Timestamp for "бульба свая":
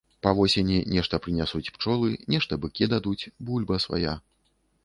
3.51-4.19